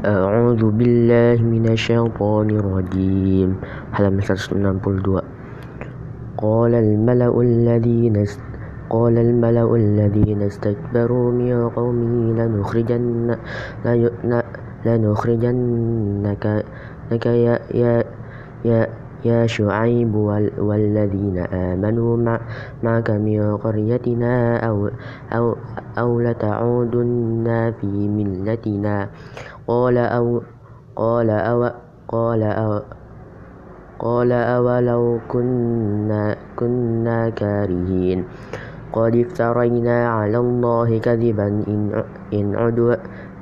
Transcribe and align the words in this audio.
أعوذ 0.00 0.64
بالله 0.80 1.44
من 1.44 1.68
الشيطان 1.76 2.48
الرجيم. 2.50 3.48
halaman 3.92 4.24
162 4.24 5.20
قال 6.40 6.72
الملأ 6.74 7.40
الذين 7.40 8.16
قال 8.90 9.18
الملأ 9.18 9.68
الذين 9.76 10.42
استكبروا 10.42 11.32
من 11.32 11.68
قومه 11.68 12.32
لنخرجن 12.32 13.36
لنخرجنك 14.88 16.44
يا 17.26 17.54
يا 17.76 18.04
يا 18.64 18.80
يا 19.24 19.46
شعيب 19.46 20.14
والذين 20.58 21.38
آمنوا 21.52 22.40
معك 22.82 23.10
من 23.10 23.56
قريتنا 23.56 24.56
أو, 24.56 24.88
أو, 25.32 25.56
أو 25.98 26.20
لتعودن 26.20 27.72
في 27.80 27.86
ملتنا. 28.08 29.08
قال 29.70 29.96
أو 29.98 30.42
قال 30.98 31.30
أو 31.30 31.60
قال 32.10 32.42
أو 32.42 32.72
قال 34.00 34.32
أولو 34.32 35.02
كنا, 35.30 36.36
كنا 36.58 37.30
كارهين. 37.30 38.24
قد 38.90 39.14
افترينا 39.16 39.96
على 40.08 40.38
الله 40.38 40.98
كذبا 40.98 41.46
إن, 41.46 42.02
إن 42.34 42.46
عدوا 42.58 42.94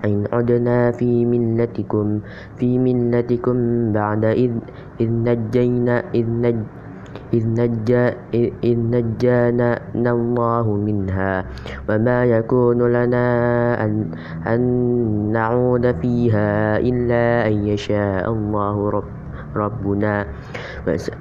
إن 0.05 0.29
عدنا 0.33 0.91
في 0.93 1.25
ملتكم 1.25 2.21
في 2.61 2.79
ملتكم 2.79 3.57
بعد 3.93 4.25
إذ, 4.25 4.53
إذ 5.01 5.11
نجينا 5.11 5.97
إذ 6.15 6.27
نج 6.29 6.61
إذ, 7.35 7.45
إذ 8.65 8.79
نجانا 8.79 9.71
الله 9.95 10.67
منها 10.77 11.45
وما 11.89 12.19
يكون 12.25 12.81
لنا 12.93 13.27
أن, 13.85 13.93
أن 14.47 14.61
نعود 15.33 15.85
فيها 16.01 16.79
إلا 16.79 17.49
أن 17.49 17.55
يشاء 17.69 18.25
الله 18.33 18.77
رب 18.91 19.11
ربنا. 19.57 20.27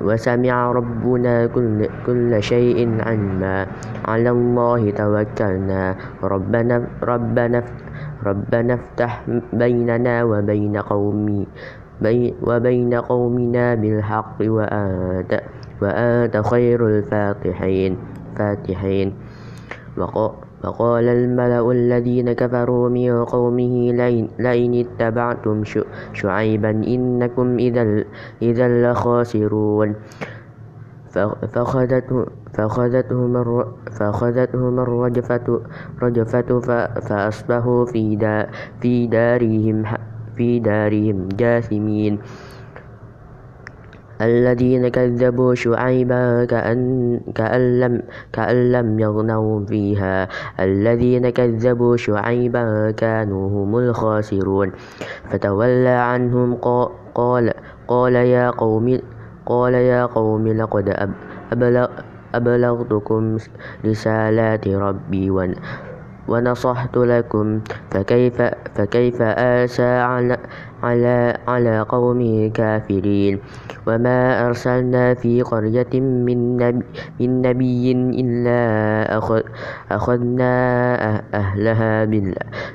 وسمع 0.03 0.71
ربنا 0.71 1.45
كل, 1.47 1.87
كل 2.05 2.31
شيء 2.43 2.79
عما 3.01 3.57
على 4.05 4.29
الله 4.29 4.81
توكلنا. 4.91 5.83
ربنا 6.23 6.75
ربنا 7.03 7.59
ربنا 8.25 8.73
افتح 8.73 9.11
بيننا 9.53 10.15
وبين 10.23 10.75
قومي 10.77 11.41
وبين 12.43 12.93
قومنا 12.93 13.65
بالحق 13.75 14.37
وأنت, 14.41 15.31
وأنت 15.81 16.37
خير 16.37 16.87
الفاتحين 16.87 17.97
فاتحين. 18.37 19.13
وقال 20.63 21.07
الملأ 21.07 21.71
الذين 21.71 22.33
كفروا 22.33 22.89
من 22.89 23.25
قومه 23.25 23.91
لئن 24.39 24.73
اتبعتم 24.73 25.63
شعيبا 26.13 26.69
إنكم 26.69 27.59
إذا 28.41 28.67
لخاسرون. 28.67 29.95
فأخذتهم 32.53 34.79
الرجفة 34.79 35.61
فأصبحوا 37.01 37.85
في 38.81 39.07
دارهم 39.07 39.83
في 40.35 40.59
دارهم 40.59 41.29
جاثمين. 41.37 42.19
الذين 44.21 44.87
كذبوا 44.87 45.55
شعيبا 45.55 46.45
كأن, 46.45 47.19
كأن, 47.35 47.79
لم, 47.79 48.01
كأن 48.33 48.71
لم 48.71 48.99
يغنوا 48.99 49.65
فيها. 49.65 50.27
الذين 50.59 51.29
كذبوا 51.29 51.97
شعيبا 51.97 52.91
كانوا 52.91 53.45
هم 53.49 53.77
الخاسرون. 53.77 54.71
فتولى 55.29 55.89
عنهم 55.89 56.55
قال, 57.15 57.53
قال 57.87 58.15
يا 58.15 58.49
قوم 58.49 58.99
قال 59.47 59.73
يا 59.73 60.05
قوم 60.05 60.47
لقد 60.47 60.89
أبلغ 61.51 61.87
أبلغتكم 62.35 63.37
رسالات 63.85 64.67
ربي 64.67 65.29
ونصحت 66.27 66.97
لكم 66.97 67.59
فكيف, 67.91 68.41
فكيف 68.75 69.21
آسى 69.21 69.83
على, 69.83 70.37
على, 70.83 71.37
على 71.47 71.79
قوم 71.79 72.51
كافرين؟ 72.53 73.39
وما 73.87 74.47
أرسلنا 74.47 75.13
في 75.13 75.41
قرية 75.41 75.93
من 76.01 76.57
نبي, 76.57 76.85
من 77.19 77.41
نبي 77.41 77.91
إلا 77.91 78.59
أخذ 79.17 79.41
أخذنا 79.91 80.53
أهلها 81.33 82.05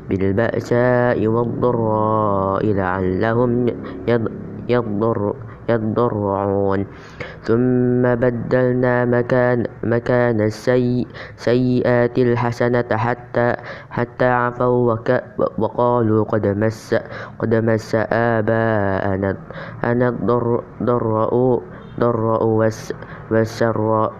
بالبأساء 0.09 1.27
والضراء 1.27 2.67
لعلهم 2.67 3.67
يضر 4.69 5.35
يضرعون 5.75 6.87
ثم 7.43 8.03
بدلنا 8.03 9.05
مكان, 9.05 9.67
مكان 9.83 10.41
السيئات 10.41 12.19
الحسنة 12.19 12.85
حتى, 12.93 13.57
حتى 13.91 14.29
عفوا 14.29 14.97
وقالوا 15.59 16.25
قد 16.25 16.47
مس, 16.47 16.95
قد 17.39 17.55
مس 17.55 17.95
آباءنا. 18.13 19.37
أنا 19.85 20.09
الضراء 20.09 21.63
ضراء 22.01 22.45
والسراء 23.31 24.13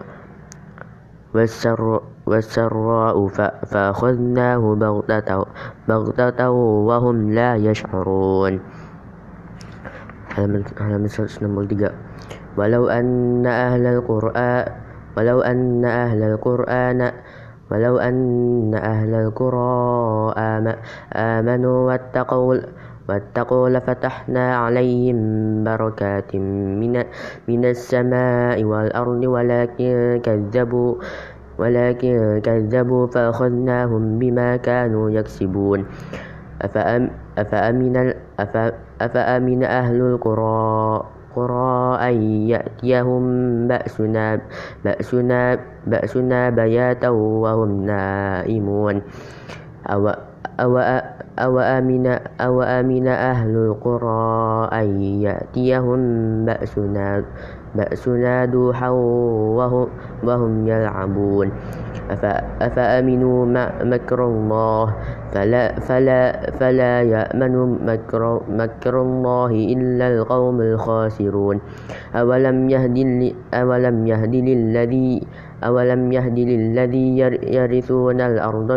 والسراء 1.35 2.03
والسراء 2.27 3.17
فأخذناه 3.67 4.75
بغتة, 4.75 5.47
بغتة 5.89 6.51
وهم 6.51 7.33
لا 7.33 7.57
يشعرون. 7.57 8.61
Halaman 10.33 10.65
halaman 10.77 11.09
163 11.09 11.93
walau 12.57 12.89
anna 12.89 13.73
ahlal 13.73 14.01
qur'an 14.05 14.65
walau 15.17 15.45
anna 15.45 16.09
ahlal 16.09 16.37
qur'ana 16.41 17.09
walau 17.69 17.97
anna 18.01 18.79
ahlal 18.81 19.31
qura 19.33 20.33
amanu 21.13 21.89
wattaqul 21.89 22.61
واتقوا 23.03 23.69
لفتحنا 23.69 24.57
عليهم 24.57 25.19
بركات 25.67 26.37
من, 26.79 26.95
من 27.51 27.63
السماء 27.65 28.65
والأرض 28.65 29.23
ولكن 29.25 30.21
كذبوا 30.23 30.93
ولكن 31.59 32.41
كذبوا 32.45 33.07
فأخذناهم 33.07 34.19
بما 34.19 34.57
كانوا 34.57 35.11
يكسبون 35.11 35.81
أفأم 36.63 37.11
أفأمن, 37.39 38.15
أفأمن 39.01 39.61
أهل 39.65 40.01
القرى 40.01 41.03
قرى 41.37 41.97
أن 42.09 42.15
يأتيهم 42.49 43.25
بأسنا, 43.69 44.41
بأسنا, 44.85 45.59
بأسنا 45.87 46.51
بياتا 46.51 47.09
وهم 47.09 47.87
نائمون. 47.87 48.97
أو, 49.91 50.03
أو, 50.61 50.73
أو, 51.39 51.55
أمن, 51.59 52.07
أو 52.41 52.63
أمن 52.63 53.09
أهل 53.09 53.55
القرى 53.57 54.69
أن 54.73 54.89
يأتيهم 55.01 56.01
بأسنا, 56.45 57.25
بأسنا 57.75 58.45
دوحا 58.45 58.91
وهم, 59.59 59.89
وهم 60.25 60.53
يلعبون. 60.69 61.49
أفأمنوا 62.61 63.39
مكر 63.85 64.21
الله؟ 64.27 64.87
فلا, 65.33 65.65
فلا, 65.81 66.23
فلا 66.61 66.95
يأمن 67.03 67.55
مكر, 67.87 68.23
مكر 68.49 68.95
الله 69.03 69.51
إلا 69.51 70.07
القوم 70.09 70.57
الخاسرون. 70.61 71.57
أولم 72.15 72.59
يهد, 72.71 72.97
أولم 73.55 73.97
يهد 74.07 74.35
للذي 74.35 75.11
أولم 75.63 76.13
يهد 76.13 76.39
للذي 76.39 77.07
يرثون 77.55 78.21
الأرض 78.21 78.71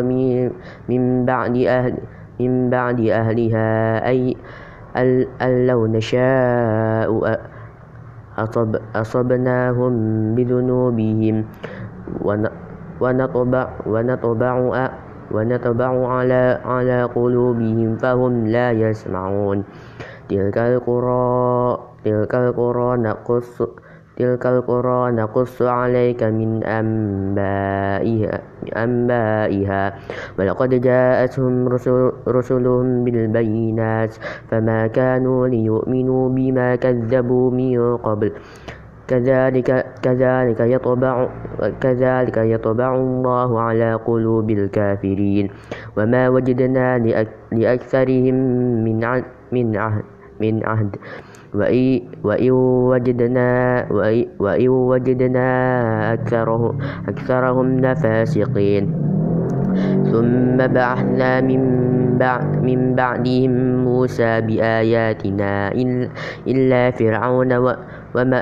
من 0.90 1.26
بعد 1.26 1.56
أهل 1.58 1.94
من 2.40 2.70
بعد 2.70 3.00
أهلها 3.00 3.70
أي 4.08 4.38
أن 5.42 5.68
لو 5.68 5.88
نشاء 5.88 7.10
أصب 8.38 8.76
أصبناهم 8.96 9.94
بذنوبهم. 10.36 11.36
ونطبع, 13.02 13.66
ونطبع, 13.86 14.54
ونطبع 15.32 15.92
على, 16.08 16.44
على 16.66 17.04
قلوبهم 17.04 17.96
فهم 17.96 18.48
لا 18.48 18.72
يسمعون. 18.72 19.64
تلك 20.30 20.58
القرى 20.58 21.78
تلك 22.06 22.36
القرى 22.36 22.98
نقص 22.98 23.62
تلك 24.16 24.46
القرى 24.46 25.12
نقص 25.12 25.62
عليك 25.62 26.24
من 26.24 26.64
أنبائها, 26.64 28.36
أنبائها. 28.72 29.84
ولقد 30.40 30.70
جاءتهم 30.82 31.68
رسل 31.68 32.12
رسلهم 32.28 33.04
بالبينات 33.04 34.16
فما 34.52 34.88
كانوا 34.88 35.48
ليؤمنوا 35.48 36.30
بما 36.30 36.76
كذبوا 36.76 37.52
من 37.52 37.98
قبل. 37.98 38.32
كذلك 39.08 39.70
كذلك 40.02 40.60
يطبع 40.60 41.30
كذلك 41.82 42.38
يطبع 42.38 42.96
الله 42.96 43.50
على 43.60 43.94
قلوب 43.94 44.48
الكافرين. 44.50 45.46
وما 45.98 46.24
وجدنا 46.30 46.88
لأكثرهم 47.52 48.36
من 48.84 48.98
من 49.52 49.68
عهد 49.78 50.04
من 50.42 50.56
عهد. 50.66 50.96
وإن 51.56 52.52
وجدنا 52.92 53.52
وإن 54.40 54.70
وجدنا 54.70 55.50
أكثرهم 56.14 56.74
أكثرهم 57.08 57.68
لفاسقين. 57.80 58.84
ثم 60.12 60.58
بعثنا 60.58 61.42
من 61.42 61.62
بعد 62.16 62.64
من 62.64 62.96
بعدهم 62.96 63.84
موسى 63.84 64.42
بآياتنا 64.42 65.72
إلا 66.48 66.84
فرعون 66.92 67.52
وما 68.16 68.42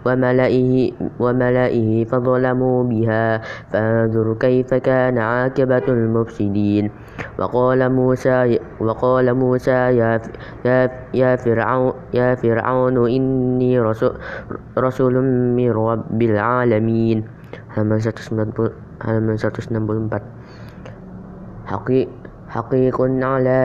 وملئه, 0.00 0.72
وملئه 1.20 2.04
فظلموا 2.04 2.78
بها. 2.84 3.26
فانظر 3.68 4.26
كيف 4.40 4.74
كان 4.74 5.18
عاقبة 5.18 5.86
المفسدين. 5.88 6.84
وقال 7.38 7.80
موسى 7.92 8.58
وقال 8.80 9.34
موسى 9.34 9.78
يا 10.00 10.20
يا 11.14 11.36
فرعون 11.36 11.92
يا 12.14 12.34
فرعون 12.34 12.96
إني 13.10 13.80
رسول, 13.80 14.12
رسول 14.78 15.14
من 15.56 15.70
رب 15.70 16.22
العالمين. 16.22 17.18
halaman 17.70 18.50
164 19.06 20.20
حقيق 21.66 22.08
حقيق 22.48 22.98
على 23.00 23.60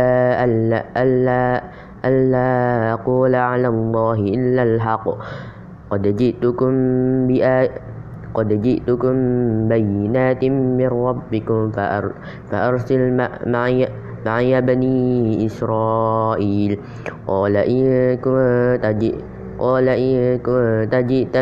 ألا 0.45 0.79
ألا 1.01 1.63
ألا 2.05 2.49
أقول 2.93 3.33
على 3.35 3.67
الله 3.67 4.19
إلا 4.37 4.63
الحق. 4.63 5.07
قد 5.89 6.01
جئتكم 6.01 6.73
بآية 7.27 7.71
قد 8.35 8.61
جئتكم 8.61 9.15
بينات 9.67 10.43
من 10.45 10.87
ربكم 10.87 11.71
فأر 11.71 12.05
فأرسل 12.51 13.01
معي 13.47 13.87
معي 14.25 14.61
بني 14.61 15.45
إسرائيل. 15.45 16.79
قال 17.27 17.55
إن 17.57 18.17
كنت 18.19 18.85
جئت 18.85 19.23
قال 19.59 19.87
إن 19.87 20.37
كنت 20.43 20.95
جئت 20.95 21.35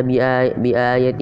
بآية 0.61 1.21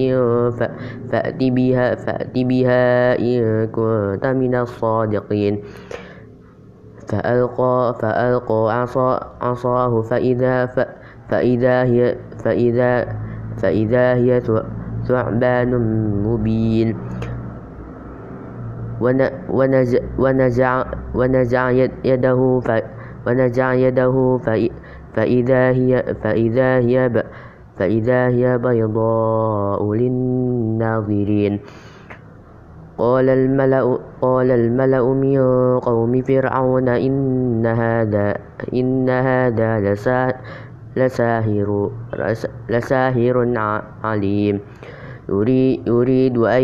فأت 1.08 1.40
بها, 1.40 1.94
فأت 1.94 2.36
بها 2.36 3.18
إن 3.18 3.66
كنت 3.72 4.24
من 4.26 4.54
الصادقين. 4.54 5.54
فألقى 7.08 7.94
فألقى 8.00 8.60
عصاه 9.40 10.02
فإذا 10.02 10.66
فإذا 11.28 11.76
هي 11.84 12.16
فإذا 12.44 12.92
فإذا 13.56 14.14
هي 14.14 14.40
ثعبان 15.12 15.70
مبين. 16.24 16.88
ونزع, 19.52 20.00
ونزع, 20.18 20.84
ونزع 21.14 21.70
يده 22.04 22.40
ونزع 23.26 23.72
يده 23.72 24.16
فإذا 25.14 25.62
هي 25.70 25.90
فإذا 26.22 26.70
هي 26.78 27.24
فإذا 27.76 28.20
هي 28.28 28.58
بيضاء 28.58 29.80
للناظرين. 29.92 31.60
قال 32.98 33.28
الملأ 33.28 33.98
قال 34.22 34.50
الملأ 34.50 35.04
من 35.14 35.38
قوم 35.80 36.12
فرعون 36.22 36.88
إن 36.88 37.66
هذا 37.66 38.28
إن 38.74 39.08
هذا 39.10 39.70
لساهر 40.96 41.90
لساهر 42.68 43.36
عليم. 44.04 44.60
يريد 45.86 46.38
أن 46.38 46.62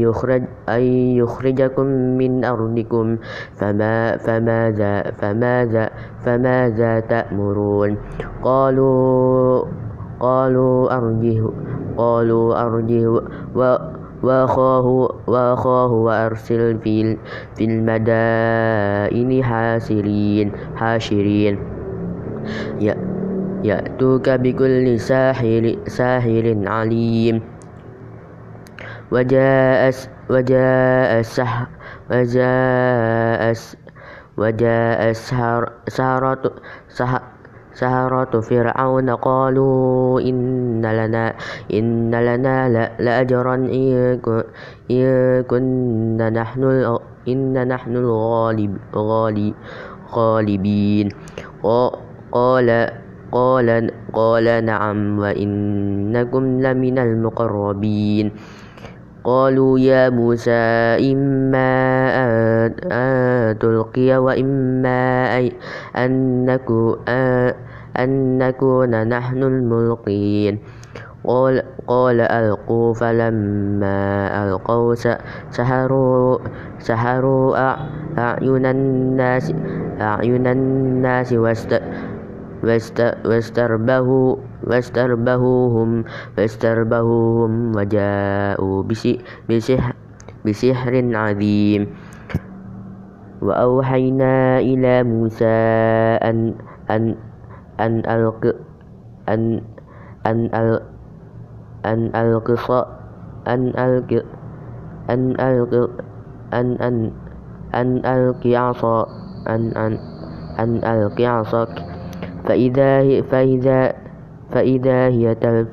يخرج 0.00 0.42
أن 0.68 0.82
يخرجكم 1.20 1.86
من 2.16 2.44
أرضكم. 2.44 3.16
فما 3.56 4.16
فماذا 4.16 5.02
فماذا 5.20 5.90
فماذا 6.24 7.00
تأمرون؟ 7.00 7.96
قالوا 8.42 9.64
قالوا 10.20 10.96
أرجه 10.96 11.42
قالوا 11.96 12.66
أرجه 12.66 13.22
وأخاه 14.22 14.86
وأخاه 15.26 15.92
وأرسل 15.92 16.78
في 16.78 17.16
في 17.56 17.64
المدائن 17.64 19.44
حاشرين 19.44 20.52
حاشرين 20.76 21.58
يأتوك 23.64 24.30
بكل 24.30 25.00
ساحر 25.00 25.76
ساحر 25.86 26.46
عليم. 26.66 27.57
وجاء 29.12 29.82
وجاء 30.30 31.10
السحر 31.20 31.66
وجاء 32.10 33.42
وجاء 34.38 35.00
السحرة 35.10 36.44
سهرة 37.78 38.32
فرعون 38.40 39.08
قالوا 39.10 40.20
إن 40.20 40.82
لنا 40.82 41.24
إن 41.72 42.10
لنا 42.10 42.56
لأجرا 42.98 43.54
إن 43.54 44.20
كنا 45.46 46.26
نحن 46.30 46.62
إن 47.28 47.68
نحن 47.68 47.92
الغالب 47.96 48.72
غالبين. 50.08 51.08
قال 52.32 52.68
قال 53.32 53.68
قال 54.12 54.46
نعم 54.64 55.18
وإنكم 55.18 56.42
لمن 56.60 56.96
المقربين. 56.98 58.26
قالوا 59.24 59.78
يا 59.78 60.08
موسى 60.08 60.96
إما 61.12 61.70
أن 62.92 63.58
تلقي 63.58 64.16
وإما 64.16 65.36
أن 67.98 68.38
نكون 68.38 69.08
نحن 69.08 69.42
الملقين. 69.42 70.58
قال, 71.24 71.62
قال 71.86 72.20
ألقوا 72.20 72.94
فلما 72.94 73.98
ألقوا 74.44 74.94
سحروا, 75.50 76.38
سحروا 76.78 77.74
أعين 78.18 78.66
الناس, 78.66 79.52
أعين 80.00 80.46
الناس 80.46 81.32
واستربهوا 81.32 82.17
واستربهوهم 84.68 85.90
واستربهوهم 86.38 87.52
وجاءوا 87.76 88.76
بسحر, 89.48 89.94
بسحر 90.44 90.94
عظيم. 91.14 91.82
وأوحينا 93.38 94.58
إلى 94.58 95.02
موسى 95.06 95.56
أن 96.26 96.54
أن 96.90 97.14
أن 97.80 98.02
ألق 98.02 98.42
أن 99.28 99.62
أن 100.26 100.50
أن 101.86 102.00
ألقص 102.14 102.66
أن 103.48 103.60
ألق 103.78 104.10
أن 105.10 105.20
ألق 105.40 105.72
أن 106.54 106.66
أن 106.82 106.96
أن 107.74 107.88
ألق 108.02 108.42
عصا 108.46 109.06
أن 109.48 109.62
أن 109.78 109.92
أن 110.58 110.70
ألق 110.82 111.20
عصاك. 111.20 111.87
فإذا 112.48 113.20
فإذا 113.22 113.92
فإذا 114.50 115.08
هي 115.08 115.34
تلف 115.34 115.68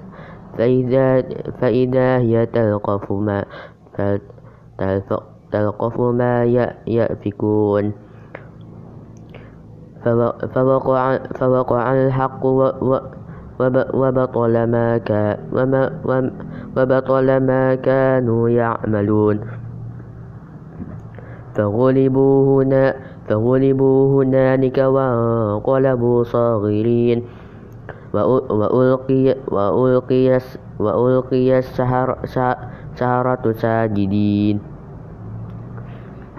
فإذا 0.58 1.22
فإذا 1.60 2.18
هي 2.18 2.46
تلقف 2.46 3.12
ما 3.12 3.46
تلقف 5.52 6.00
ما 6.00 6.44
يأفكون. 6.88 7.92
فوقع 10.54 11.18
فوقع 11.18 11.94
الحق 11.94 12.46
وبطل 13.60 14.56
ما 14.68 15.00
وبطل 16.78 17.28
ما 17.40 17.76
كانوا 17.76 18.50
يعملون. 18.50 19.38
فغلبوا 21.56 22.64
هنا 22.64 23.15
فغلبوا 23.26 24.24
هنالك 24.24 24.78
وانقلبوا 24.78 26.20
صاغرين. 26.24 27.20
وألقي, 28.16 29.36
وألقي, 29.52 30.26
وألقي 30.80 31.50
السحرة 31.60 33.44
ساجدين. 33.54 34.56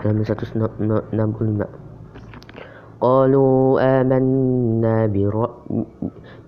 halaman 0.01 0.23
165 0.23 1.67
قالوا 2.97 3.77
آمنا 4.01 5.07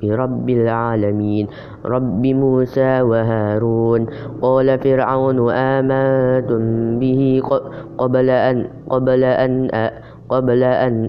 برب 0.01 0.47
العالمين. 0.49 1.45
رب 1.85 2.23
موسى 2.25 2.93
وهارون. 3.05 4.01
قال 4.41 4.69
فرعون 4.81 5.39
آمنتم 5.53 6.63
به 6.97 7.21
قبل 7.99 8.29
أن 8.31 8.57
قبل 8.89 9.23
أن 9.25 9.69
قبل 10.29 10.63
أن 10.63 11.09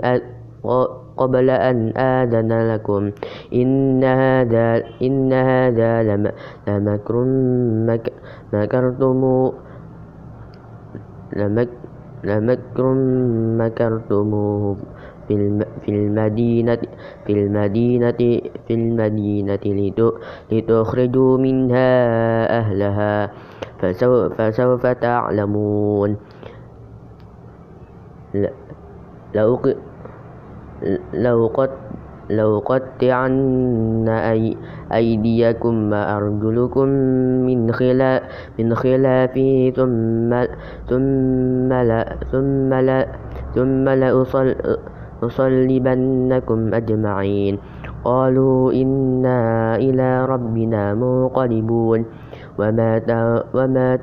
قبل 1.18 1.50
أن 1.50 1.98
آذن 1.98 2.52
لكم. 2.72 3.12
إن 3.54 4.04
هذا 4.04 4.84
إن 5.02 5.34
هذا 5.34 5.94
لمكر 6.68 7.16
مكرتم 8.54 9.22
لمكر 12.24 12.86
مكرتموه 13.60 14.78
في 15.28 15.90
المدينة 15.90 16.82
في 17.26 17.32
المدينة 17.34 18.22
في 18.68 18.74
المدينة 18.74 19.64
لتخرجوا 20.52 21.38
منها 21.38 21.92
أهلها. 22.60 23.32
فسوف 24.38 24.86
تعلمون. 24.88 26.12
لو 28.34 28.59
قد 31.54 31.70
لو 32.30 32.62
قطعن 32.62 34.06
أي 34.10 34.54
أيديكم 34.94 35.76
وأرجلكم 35.92 36.88
من 37.50 38.76
خلاف 38.76 39.36
ثم 39.76 40.32
ثم 40.90 41.70
لا 41.74 42.02
ثم 42.32 42.74
لا 42.74 43.00
ثم 43.56 43.86
لأصل 43.90 44.48
لأصلبنكم 45.22 46.60
أجمعين. 46.74 47.54
قالوا 48.06 48.72
إنا 48.74 49.76
إلى 49.76 50.26
ربنا 50.26 50.94
منقلبون. 50.94 52.06
وما 52.60 54.00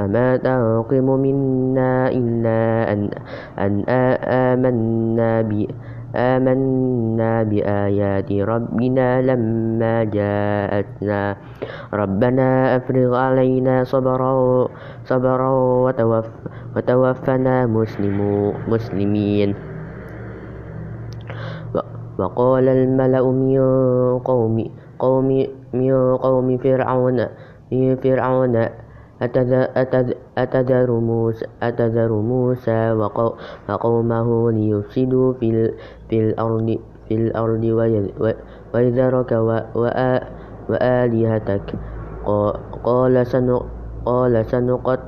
وما 0.00 0.36
تنقم 0.36 1.06
منا 1.20 2.08
إلا 2.08 2.60
أن, 2.92 3.00
أن 3.60 3.72
آمنا 4.24 5.42
آمنا 6.10 7.42
بآيات 7.46 8.30
ربنا 8.32 9.08
لما 9.22 9.94
جاءتنا. 10.04 11.22
ربنا 11.94 12.48
أفرغ 12.76 13.10
علينا 13.14 13.84
صبرا 13.84 14.34
صبرا 15.06 15.52
وتوف 15.86 16.26
وتوفنا 16.76 17.66
مسلمين. 18.68 19.50
وقال 22.18 22.66
الملأ 22.68 23.24
من 23.24 23.60
قوم 24.20 24.56
قوم 24.98 25.28
من 25.72 25.92
قوم 26.20 26.48
فرعون 26.58 27.18
فرعون 27.96 28.54
أتذر 29.22 30.90
موسى, 30.90 31.46
أتذر 31.62 32.12
موسى 32.12 32.92
وقومه 33.68 34.50
ليفسدوا 34.52 35.32
في 35.40 35.70
الأرض 36.12 36.78
في 37.08 37.14
الأرض 37.14 37.64
ويذرك 38.74 39.32
وآلهتك. 40.70 41.74
قال 42.84 43.24
قال 44.04 44.46
سنقتل 44.46 45.00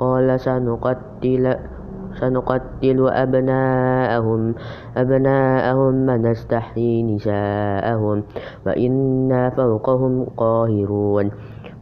قال 0.00 0.40
سنقتل 0.40 1.56
سنقتل 2.16 3.08
أبناءهم 3.08 4.54
أبناءهم 4.96 5.94
ونستحيي 6.08 7.02
نساءهم 7.02 8.22
وإنا 8.66 9.50
فوقهم 9.50 10.26
قاهرون. 10.36 11.30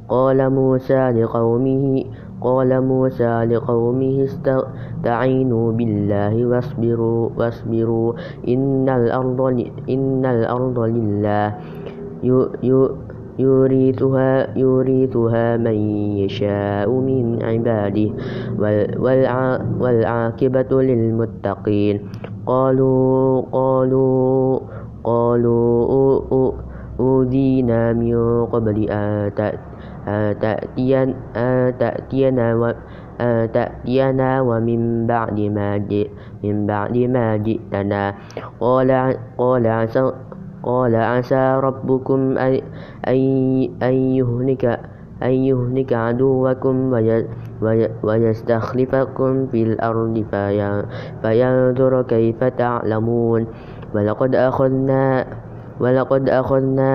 قال 0.08 0.50
موسى 0.50 1.11
لقومه 1.11 2.04
قال 2.44 2.70
موسى 2.84 3.44
لقومه 3.44 4.16
استعينوا 4.25 5.73
بالله 5.73 6.46
واصبروا 6.46 7.28
واصبروا. 7.38 8.12
إن 8.49 8.88
الأرض 8.88 9.40
إن 9.88 10.25
الأرض 10.26 10.78
لله. 10.78 11.54
يورثها 13.38 14.58
يورثها 14.58 15.56
من 15.56 15.76
يشاء 16.23 16.88
من 16.90 17.42
عباده. 17.42 18.11
والعاقبة 19.80 20.70
للمتقين. 20.82 21.96
قالوا 22.46 23.42
قالوا 23.52 24.61
قالوا 25.04 26.20
أوذينا 27.00 27.92
من 27.92 28.46
قبل 28.46 28.76
أن 28.90 29.32
تأتينا 30.40 31.14
تأتينا 33.52 34.40
ومن 34.40 35.06
بعد 35.06 35.40
ما 35.40 35.78
من 36.44 36.66
بعد 36.66 36.96
ما 36.96 37.37
جئتنا. 37.37 38.14
قال 38.61 38.90
قال 39.38 39.64
عسى 39.66 40.12
قال 40.64 40.94
عسى 40.96 41.61
ربكم 41.61 42.38
أن 43.82 43.94
يهلك 44.18 44.64
أن 45.23 45.30
يهلك 45.30 45.92
عدوكم 45.92 46.76
ويستخلفكم 48.02 49.46
في 49.46 49.62
الأرض 49.62 50.25
فينظر 51.23 52.02
كيف 52.02 52.44
تعلمون. 52.44 53.46
ولقد 53.94 54.34
أخذنا 54.34 55.26
ولقد 55.81 56.28
أخذنا 56.28 56.93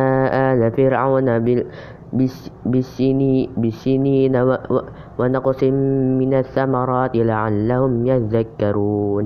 آل 0.53 0.71
فرعون 0.71 1.27
بالسنين 3.57 4.33
ونقص 5.19 5.63
من 6.19 6.33
الثمرات 6.33 7.15
لعلهم 7.15 8.05
يذكرون. 8.05 9.25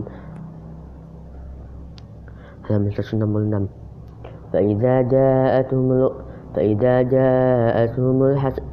فإذا 4.54 5.02
جاءتهم 5.02 6.10
فإذا 6.54 7.02
جاءتهم 7.02 8.24
الحسن 8.24 8.64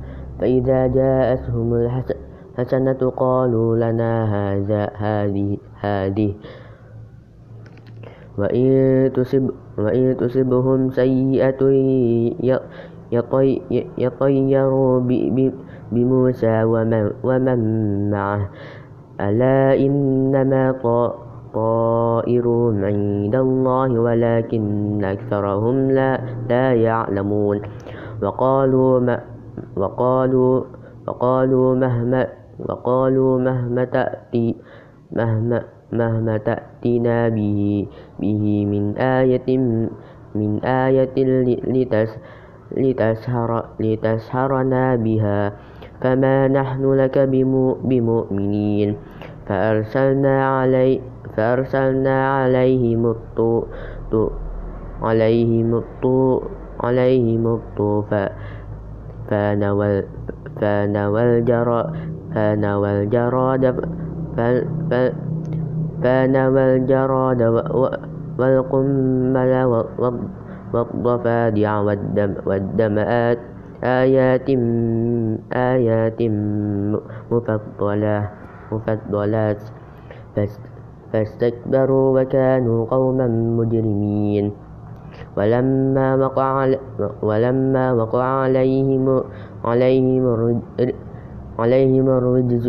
فإذا 0.40 0.86
جاءتهم 0.86 1.68
الحسنة 1.74 3.00
قالوا 3.16 3.76
لنا 3.76 4.12
هذا 4.28 4.82
هذه 4.96 5.58
هذه. 5.80 6.34
وإن 8.38 8.68
تصب 9.12 9.50
وإن 9.80 10.16
تصبهم 10.16 10.90
سيئة 10.90 11.60
يطيروا 13.98 15.00
بموسى 15.92 16.56
ومن 17.24 18.10
معه. 18.10 18.48
ألا 19.20 19.74
إنما 19.76 20.64
طائرهم 21.54 22.84
عند 22.84 23.34
الله 23.34 24.00
ولكن 24.00 25.04
أكثرهم 25.04 25.90
لا, 25.90 26.20
لا 26.48 26.74
يعلمون. 26.74 27.60
وقالوا 28.22 29.16
وقالوا 29.76 30.64
وقالوا 31.08 31.74
مهما 31.74 32.26
وقالوا 32.68 33.38
مهما 33.38 33.84
تأتي 33.84 34.56
مهما 35.12 35.79
مهما 35.92 36.36
تأتينا 36.38 37.28
به, 37.28 37.86
به 38.20 38.44
من 38.66 38.96
آية 38.98 39.48
من 40.34 40.64
آية 40.64 41.16
لتس 41.66 42.10
لتسهر 42.76 43.50
لتسهرنا 43.80 44.96
بها. 44.96 45.52
فما 46.00 46.48
نحن 46.48 46.82
لك 46.94 47.18
بمؤمنين. 47.84 48.90
فأرسلنا 49.50 50.34
علي 50.62 51.00
فأرسلنا 51.36 52.16
عليهم 52.38 53.06
الطو 53.06 53.62
عليهم 55.02 55.74
الطو 55.74 56.40
عليهم 56.80 57.46
الطوفان 57.46 58.30
فنوى 60.60 61.22
الجراد 61.22 61.86
فنوى 62.34 62.90
الجراد 63.02 63.64
فنوى 66.02 66.62
الجراد 66.76 67.42
والقمل 68.38 69.52
والضفادع 70.74 71.70
والدم 71.80 72.32
والدم 72.46 72.96
آيات 73.84 74.48
آيات 75.52 76.18
مفضلات. 78.72 79.62
فاستكبروا 81.12 82.08
وكانوا 82.20 82.80
قوما 82.86 83.26
مجرمين. 83.58 84.46
ولما 85.36 86.08
وقع 86.16 86.74
ولما 87.22 87.92
وقع 87.92 88.24
عليهم 88.24 89.04
عليهم 89.64 90.24
عليهم 91.58 92.06
الرجز 92.08 92.64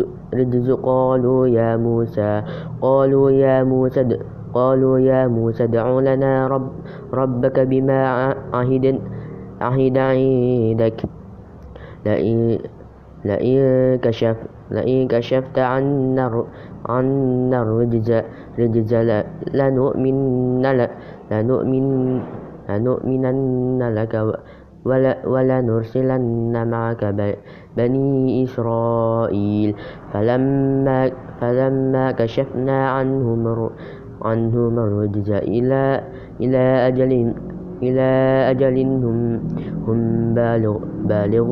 قالوا 0.82 1.46
يا 1.46 1.76
موسى 1.76 2.42
قالوا 2.80 3.30
يا 3.30 3.62
موسى 3.62 4.18
قالوا 4.54 4.98
يا 4.98 5.26
موسى 5.28 5.64
ادع 5.64 6.00
لنا 6.00 6.48
رب 6.48 6.68
ربك 7.12 7.60
بما 7.60 8.00
عهد 8.52 9.00
عهد 9.60 9.98
عندك. 9.98 10.98
لئن 12.06 12.58
لئن 13.24 13.58
كشف 14.02 14.36
لئن 14.70 15.08
كشفت 15.08 15.58
عنا 15.58 16.44
عنا 16.88 17.62
الرجز 17.62 18.10
رجز 18.58 18.92
لنؤمن 19.54 20.62
لنؤمن 21.30 21.86
لنؤمنن 22.68 23.82
لك 23.94 24.14
ولنرسلن 25.26 26.54
معك 26.70 27.02
بني 27.76 28.44
إسرائيل. 28.44 29.74
فلما, 30.12 31.10
فلما 31.40 32.12
كشفنا 32.12 32.88
عنهم 32.90 33.70
عنهم 34.22 34.78
الرجز 34.78 35.30
إلى 35.30 36.00
إلى 36.40 36.64
أجل 36.88 37.34
إلى 37.82 38.10
أجل 38.50 38.76
هم, 38.78 39.40
هم 39.88 40.34
بالغ 40.34 40.78
بالغ 41.04 41.48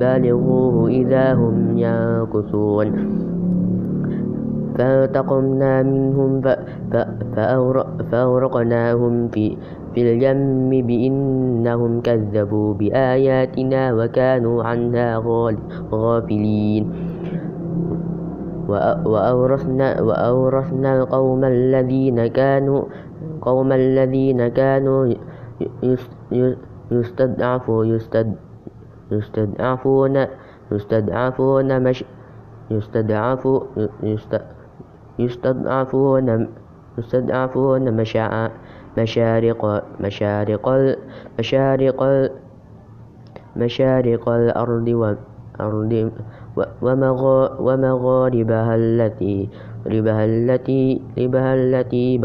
بالغوه 0.00 0.88
إذا 0.88 1.34
هم 1.34 1.78
ينكثون. 1.78 2.88
فانتقمنا 4.78 5.82
منهم 5.82 6.40
فأغرقناهم 8.10 9.28
في 9.28 9.56
في 9.94 10.00
اليم 10.02 10.70
بإنهم 10.86 12.00
كذبوا 12.00 12.74
بآياتنا 12.74 13.94
وكانوا 13.94 14.64
عنها 14.64 15.08
غافلين. 15.92 16.84
وأورثنا, 19.04 20.00
وأورثنا 20.02 20.90
القوم 21.02 21.44
الذين 21.44 22.26
كانوا 22.26 22.82
قوم 23.42 23.72
الذين 23.72 24.48
كانوا 24.48 25.14
يستضعفون 26.90 27.98
يستضعفون 29.10 30.26
يستضعفون 30.72 31.82
مش 31.82 32.04
يستضعفون 32.70 33.66
يستضعفون 35.18 36.48
يستضعفون 36.98 37.96
مشاعر 37.96 38.50
مشارق 38.98 39.82
مشارق 40.00 40.66
مشارق 41.38 42.00
مشارق 43.56 44.28
الأرض 44.28 44.88
والأرض 44.88 45.92
ومغاربها 47.60 48.74
التي 48.74 49.48
ربها 49.86 50.24
التي 50.24 51.02
ربها 51.18 51.54
التي 51.54 52.18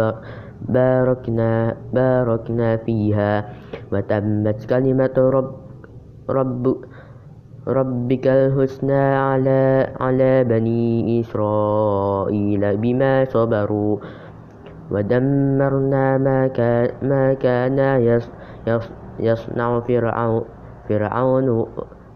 باركنا 0.65 1.51
باركنا 1.93 2.69
فيها. 2.77 3.31
وتمت 3.91 4.65
كلمة 4.65 5.15
رب 5.17 5.51
رب 6.29 6.65
ربك 7.67 8.25
الحسنى 8.27 9.03
على 9.15 9.93
على 9.99 10.43
بني 10.43 11.19
إسرائيل 11.21 12.77
بما 12.77 13.25
صبروا. 13.25 13.97
ودمرنا 14.91 16.17
ما 16.17 16.47
كان, 16.47 16.89
ما 17.01 17.33
كان 17.33 17.77
يصنع 19.19 19.79
فرعون 19.79 20.43
فرعون 20.89 21.65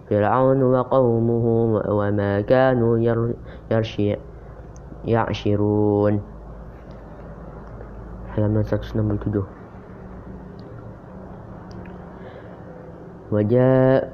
فرعون 0.10 0.64
وقومه 0.64 1.46
وما 1.90 2.42
كانوا 2.42 2.98
يعشرون. 5.06 6.22
Halaman 8.30 8.62
167 8.62 9.44
وجاء 13.32 14.14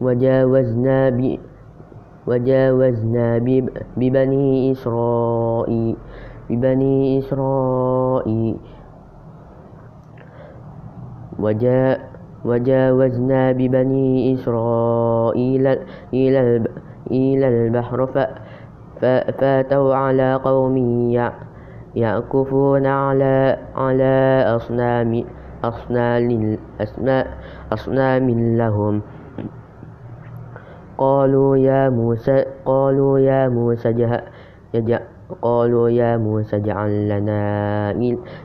وجاوزنا 0.00 0.98
ب 1.10 1.38
وجاوزنا 2.26 3.26
ببني 3.96 4.72
إسرائيل 4.72 5.96
ببني 6.52 7.18
إسرائيل. 7.18 8.56
وجاء 11.38 12.12
وجاوزنا 12.44 13.52
ببني 13.52 14.34
إسرائيل 14.34 15.66
إلى 16.14 16.40
إلى 17.10 17.48
البحر 17.48 18.06
فأتوا 19.00 19.94
على 19.94 20.34
قوم 20.34 20.76
يعكفون 21.94 22.86
على 22.86 23.58
على 23.76 24.44
أصنام 24.56 25.24
أصنام 25.64 26.58
أصنام 27.72 28.30
لهم. 28.56 29.02
قالوا 30.98 31.56
يا 31.56 31.88
موسى 31.88 32.44
قالوا 32.64 33.18
يا 33.18 33.48
موسى 33.48 34.20
قالوا 35.42 35.88
يا 35.88 36.16
موسى 36.16 36.56
اجعل 36.56 37.08
لنا 37.08 37.90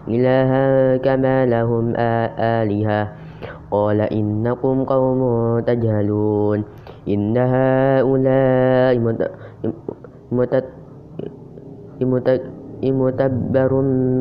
إلها 0.07 0.97
كما 0.97 1.45
لهم 1.45 1.93
آلهة. 2.39 3.01
قال 3.71 3.99
إنكم 4.01 4.83
قوم 4.83 5.21
تجهلون. 5.59 6.63
إن 7.07 7.37
هؤلاء 7.37 8.95
متبر 12.81 13.71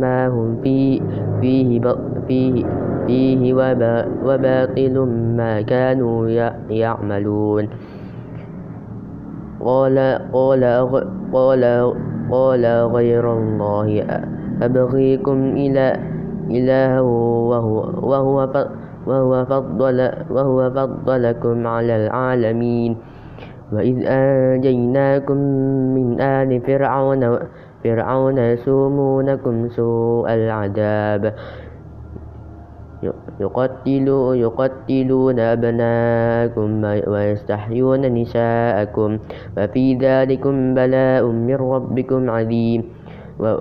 ما 0.01 0.29
هم 0.29 0.61
فيه 0.63 1.01
فيه 1.41 1.81
فيه, 2.27 2.65
فيه 3.07 3.55
وباطل 4.25 4.95
ما 5.37 5.61
كانوا 5.61 6.29
يعملون. 6.71 7.69
قال 9.61 9.97
قال 10.33 10.63
قال 11.33 11.63
قال 12.31 12.65
غير 12.67 13.25
الله 13.33 13.89
أبغيكم 14.63 15.39
إلى 15.57 15.87
إله 16.51 17.03
وهو 17.03 17.77
وهو 18.03 18.37
وهو 19.07 19.33
فضل 19.45 19.99
وهو 20.31 20.61
فضلكم 20.71 21.57
على 21.67 21.95
العالمين. 22.07 22.97
وإذ 23.73 23.97
أنجيناكم 24.07 25.39
من 25.95 26.21
آل 26.21 26.61
فرعون 26.61 27.39
فرعون 27.85 28.39
يسومونكم 28.39 29.69
سوء 29.69 30.27
العذاب. 30.35 31.35
يقتلوا 33.41 34.35
يقتلون 34.35 35.39
أبناءكم 35.41 36.71
ويستحيون 36.85 38.01
نساءكم 38.01 39.11
وفي 39.59 39.85
ذلكم 39.95 40.75
بلاء 40.75 41.25
من 41.27 41.57
ربكم 41.57 42.31
عظيم. 42.31 42.83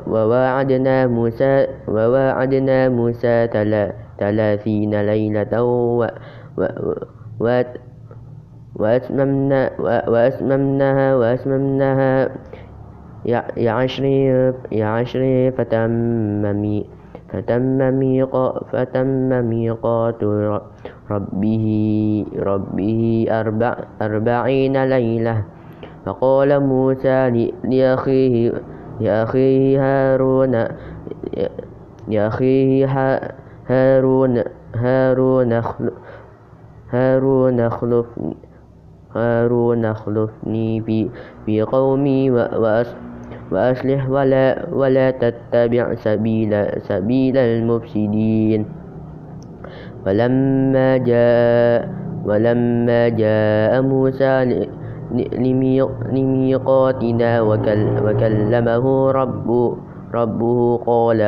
وواعدنا 0.07 1.07
موسى 1.07 1.67
وواعدنا 1.87 2.89
موسى 2.89 3.35
ثلاثين 4.19 4.93
ليلة 5.01 5.53
وأتممنا 8.79 9.71
وأتممناها 10.07 11.15
وأتممناها 11.15 12.29
يعشر 14.71 15.51
فتم 15.57 16.45
فتم 17.35 17.93
ميقات 17.93 18.63
فتم 18.71 19.29
ميقات 19.45 20.23
ربه 21.11 21.65
ربه 22.39 23.25
أربع 23.29 23.75
أربعين 24.01 24.85
ليلة. 24.85 25.43
فقال 26.05 26.59
موسى 26.59 27.49
لأخيه 27.63 28.53
لأخيه 28.99 29.79
هارون 29.81 30.67
لأخيه 32.07 32.85
هارون 33.67 34.43
هارون 34.75 35.61
هارون 36.89 37.59
اخلفني 37.59 38.37
هارون 39.15 39.85
اخلفني 39.85 40.81
في 41.45 41.61
قومي 41.61 42.31
وأصلح 43.51 44.09
ولا 44.09 44.65
ولا 44.73 45.11
تتبع 45.11 45.93
سبيل 45.95 46.51
سبيل 46.89 47.37
المفسدين. 47.37 48.65
ولما 50.05 50.97
جاء 50.97 51.89
ولما 52.25 53.09
جاء 53.09 53.81
موسى 53.81 54.65
لميقاتنا 56.13 57.31
وكلمه 58.05 58.85
رب 59.11 59.47
ربه 60.13 60.77
قال 60.77 61.21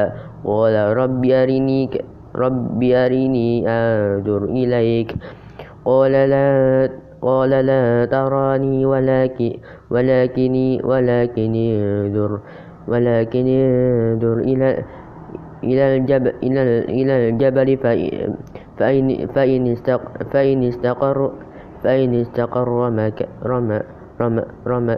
قال 0.45 0.75
رب 0.97 1.23
أرني 1.25 1.89
رب 2.35 2.83
أرني 2.83 3.49
أنظر 3.67 4.41
إليك. 4.43 5.09
قال 5.85 6.11
لا 6.11 6.89
قال 7.21 7.49
لا 7.49 8.05
تراني 8.05 8.85
ولكن 8.85 9.51
ولكن 9.89 10.55
ولكن 10.83 11.53
انظر 11.55 12.39
ولكن 12.87 13.47
انظر 13.47 14.37
إلى 14.37 14.83
إلى 15.63 15.97
الجبل 15.97 16.33
إلى 16.43 16.61
إلى 16.79 17.29
الجبل 17.29 17.77
فإن 17.77 19.27
فإن 19.35 19.67
فإن 20.31 20.63
استقر 20.63 21.31
فإن 21.83 22.13
استقر 22.13 22.67
رمك 22.67 23.29
رم 23.43 23.79
رم 24.21 24.35
رم 24.67 24.97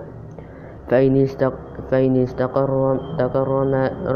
فإن, 0.90 1.18
استق 1.22 1.54
فإن 1.92 2.16
استقر, 2.18 2.96
استقر 2.96 3.50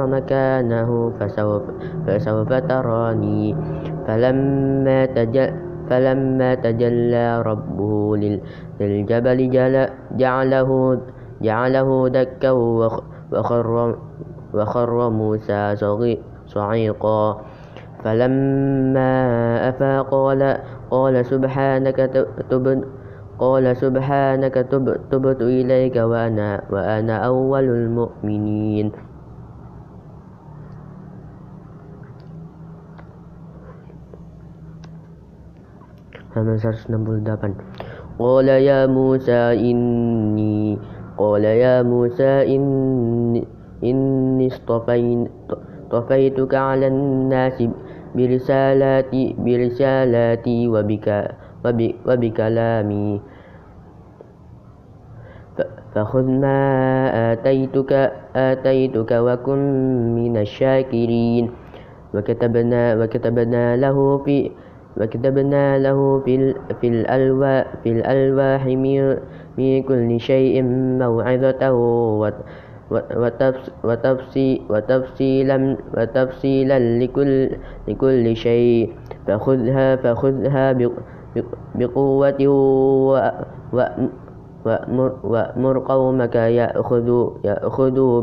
مكانه 0.08 1.14
فسوف, 1.20 1.64
فسوف 2.08 2.54
تراني 2.54 3.56
فلما 4.08 5.06
تجل 5.06 5.54
فلما 5.90 6.56
تجلى 6.56 7.42
ربه 7.42 8.18
للجبل 8.80 9.40
جعله, 10.18 11.00
جعله 11.42 12.08
دكا 12.08 12.52
وخر, 13.32 13.96
وخر 14.54 15.10
موسى 15.10 15.76
صعيقا. 16.46 17.42
فلما 18.04 19.20
أفاق 19.70 20.12
قال, 20.12 20.42
قال 20.92 21.26
سبحانك 21.26 21.98
تبت 22.50 22.84
قال 23.40 23.78
سبحانك 23.78 24.56
تبت 25.12 25.42
إليك 25.42 25.96
وأنا, 25.96 26.62
وأنا 26.72 27.16
أول 27.26 27.64
المؤمنين. 27.64 29.13
قال 38.20 38.48
يا 38.50 38.86
موسى 38.90 39.42
إني 39.54 40.78
قال 41.18 41.44
يا 41.46 41.82
موسى 41.86 42.56
إني 42.56 43.44
إني 43.84 44.48
اصطفيتك 44.48 46.54
على 46.56 46.88
الناس 46.88 47.64
برسالاتي 48.16 49.36
برسالاتي 49.38 50.68
وبك 50.74 51.08
وبكلامي. 52.06 53.22
فخذ 55.94 56.26
ما 56.26 56.60
آتيتك 57.34 57.92
آتيتك 58.36 59.12
وكن 59.12 59.60
من 60.18 60.38
الشاكرين. 60.38 61.46
وكتبنا 62.14 62.96
وكتبنا 62.98 63.78
له 63.78 63.98
في 64.26 64.52
وكتبنا 64.98 65.78
له 65.80 66.22
في 66.26 66.54
في 66.82 66.88
الألواح 66.88 67.66
في 67.84 67.90
الألواح 67.92 68.66
من 69.58 69.84
كل 69.84 70.20
شيء 70.20 70.62
موعظة 71.02 71.62
وتفصيلا 74.70 75.78
وتفصيلا 75.98 76.78
لكل 77.00 77.50
لكل 77.88 78.36
شيء. 78.36 78.94
فخذها 79.28 79.96
فخذها 79.96 80.66
بقوة 81.76 82.40
وأمر 85.24 85.76
قومك 85.80 86.36
يأخذوا 86.36 87.26
يأخذوا 87.44 88.22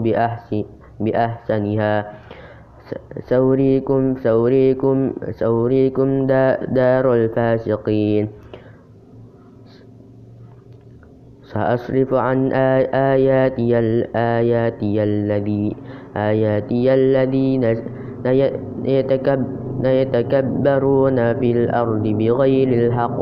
بأحسنها. 1.00 1.94
سوريكم 3.28 4.16
سوريكم 4.16 4.96
سوريكم 5.30 6.08
دار 6.70 7.14
الفاسقين 7.14 8.28
سأصرف 11.50 12.14
عن 12.14 12.52
آياتي 12.94 13.78
الآياتي 13.78 15.02
الذي 15.02 15.76
آياتي 16.16 16.94
الذين 16.94 17.62
يتكبرون 19.84 21.18
في 21.34 21.52
الأرض 21.52 22.02
بغير 22.02 22.68
الحق. 22.68 23.18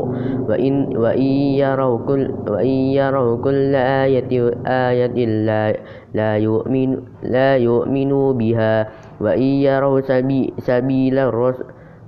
وإن, 0.49 0.97
وإن, 0.97 1.31
يروا, 1.61 1.97
كل 2.07 2.33
وإن 2.47 2.75
يروا 2.99 3.37
كل 3.37 3.75
آية, 3.75 4.31
آية 4.65 5.17
لا, 5.25 5.75
لا, 6.13 6.37
يؤمن 6.37 6.97
لا 7.23 7.57
يؤمنوا 7.57 8.33
بها. 8.33 8.87
وإن 9.21 9.41
يروا 9.41 10.01
سبيل 10.01 11.15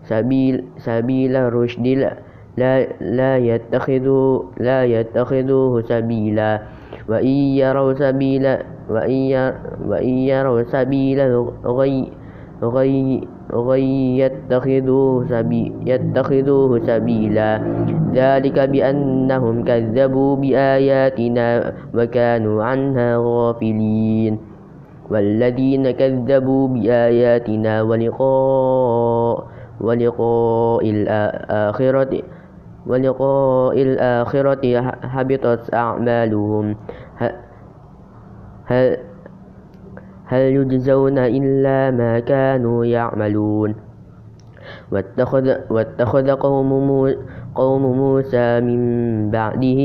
سبيل 0.03 0.63
سبيل 0.77 1.35
الرشد 1.35 1.87
لا 2.57 2.87
لا 3.01 3.37
يتخذوا 3.37 4.43
لا 4.57 4.83
يتخذوه 4.85 5.81
سبيلا 5.81 6.61
وإن 7.09 7.35
يروا 7.61 7.93
سبيل 7.93 8.45
وإن 8.89 10.13
يروا 10.31 10.63
سبيل 10.63 11.19
غي 11.65 12.11
غي 12.63 13.21
غي 13.53 14.17
يتخذوه 14.19 15.25
سبي 15.27 15.73
يتخذوه 15.85 16.79
سبيلا 16.79 17.61
ذلك 18.13 18.57
بأنهم 18.59 19.63
كذبوا 19.63 20.35
بآياتنا 20.35 21.73
وكانوا 21.95 22.63
عنها 22.63 23.17
غافلين. 23.17 24.50
والذين 25.11 25.91
كذبوا 25.91 26.67
بآياتنا 26.67 27.81
ولقاء 27.81 29.47
ولقاء 29.81 30.89
الآخرة 30.89 32.21
ولقاء 32.87 33.81
الآخرة 33.81 34.63
حبطت 35.07 35.73
أعمالهم. 35.73 36.75
هل, 38.65 38.97
هل 40.25 40.41
يجزون 40.41 41.17
إلا 41.17 41.91
ما 41.91 42.19
كانوا 42.19 42.85
يعملون؟ 42.85 43.90
واتخذ, 44.91 45.45
واتخذ 45.69 46.27
قوم, 46.31 46.69
قوم 47.55 47.83
موسى 47.97 48.59
من 48.59 48.81
بعده 49.31 49.81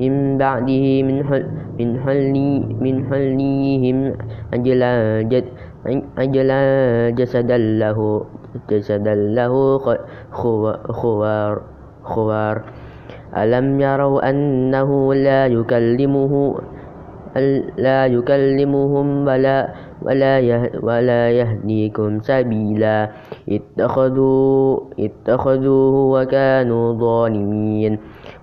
من 0.00 0.38
بعده 0.38 0.84
من 1.02 1.16
حل 1.24 1.44
من 1.80 1.88
حلي 2.00 2.52
من 2.80 2.94
حليهم 3.08 3.98
أجلا 4.54 5.22
جد 5.22 5.44
أجلا 6.18 6.60
جسدا 7.10 7.58
له 7.58 7.98
جسدا 8.70 9.14
له 9.14 9.54
خوار 10.32 11.56
خوار. 12.02 12.56
ألم 13.36 13.80
يروا 13.80 14.30
أنه 14.30 15.14
لا 15.14 15.46
يكلمه 15.46 16.32
لا 17.76 18.06
يكلمهم 18.06 19.06
ولا 19.26 19.58
ولا 20.02 20.32
ولا 20.82 21.22
يهديكم 21.30 22.20
سبيلا. 22.20 23.10
اتخذوا 23.48 24.80
اتخذوه 25.00 25.94
وكانوا 26.14 26.86
ظالمين. 26.94 27.92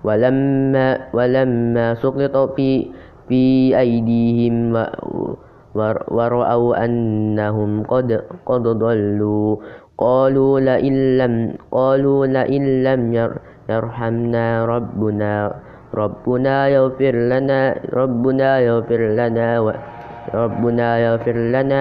ولما 0.04 0.86
ولما 1.14 1.94
سقط 1.94 2.36
في 2.56 2.90
في 3.28 3.72
أيديهم 3.78 4.76
ورأوا 6.10 6.84
أنهم 6.84 7.70
قد 7.82 8.08
قد 8.46 8.62
ضلوا. 8.62 9.56
قالوا 9.98 10.60
لئن 10.60 11.18
لم 11.18 11.34
قالوا 11.70 12.26
لئن 12.26 12.82
لم 12.82 13.00
يرحمنا 13.70 14.64
ربنا 14.66 15.34
ربنا 15.94 16.68
يغفر 16.68 17.14
لنا 17.14 17.60
ربنا 17.94 18.50
يغفر 18.58 19.00
لنا 19.14 19.46
ربنا 20.34 20.88
يغفر 20.98 21.36
لنا 21.54 21.80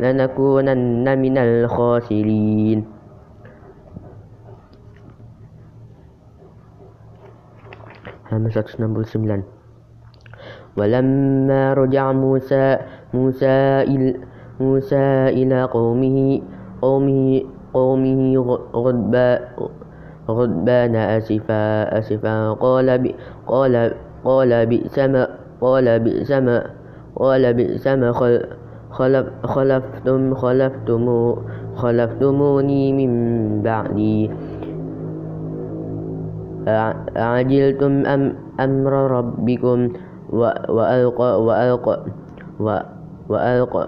لنكونن 0.00 1.06
من 1.18 1.34
الخاسرين. 1.38 2.98
halaman 8.28 8.52
169 8.52 9.42
ولما 10.76 11.74
رجع 11.74 12.12
موسى 12.12 12.78
موسى 13.14 13.56
إلى 13.88 14.20
موسى 14.60 15.06
إلى 15.32 15.64
قومه 15.64 16.18
قومه 16.82 17.42
قومه 17.74 18.20
غضبان 18.74 19.38
أسفا 21.18 21.98
أسفا. 21.98 22.52
قال 22.52 22.98
بي 22.98 23.14
قال 23.46 23.94
قال 24.24 24.66
بئس 24.66 24.98
ما 24.98 25.28
قال 25.60 26.00
بئس 26.00 26.30
ما 26.30 26.64
قال 27.16 27.54
بئس 27.54 27.86
ما 27.86 28.12
خلف 28.90 29.26
خلفتم 29.42 30.34
خلفتم 30.34 31.04
خلفتموني 31.76 32.82
من 32.92 33.12
بعدي. 33.62 34.30
أعجلتم 37.16 38.06
أم 38.06 38.22
أمر 38.60 38.92
ربكم 38.92 39.78
وألقى 40.68 41.42
وألقى 41.42 41.96
وألقى 43.28 43.84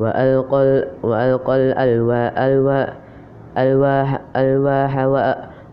وألقى 0.00 0.84
وألقى 1.02 1.56
الألواح 1.56 2.99
ألواح 3.58 4.20
ألواح 4.36 4.92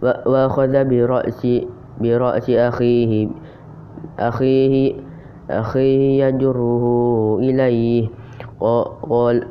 وأخذ 0.02 0.74
برأس 0.86 1.48
برأس 2.02 2.50
أخيه 2.50 3.28
أخيه 4.20 4.94
أخيه 5.50 6.24
يجره 6.26 6.84
إليه. 7.40 8.08
قال 9.10 9.44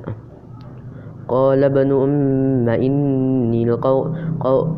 قال 1.28 1.64
ابن 1.64 1.90
أم 1.92 2.68
إني 2.68 3.62
القوم 3.70 4.14
قوم 4.40 4.76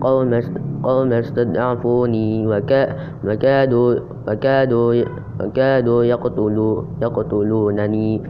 قوم 0.00 0.40
قوم 0.82 1.12
استضعفوني 1.12 2.46
وكادوا 2.46 3.94
وكادوا 4.28 5.04
وكادوا 5.40 6.04
يقتلوا 6.04 6.82
يقتلونني. 7.02 8.22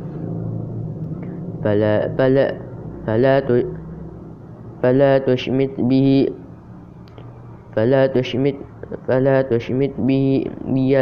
فلا 1.65 2.09
فلا 2.19 2.55
فلا 3.07 3.41
فلا 4.83 5.19
تشمت 5.19 5.71
به 5.79 6.29
فلا 7.77 8.07
تشمت 8.07 8.55
فلا 9.09 9.43
تشمت 9.43 9.93
به 9.99 10.45
بي 10.67 10.93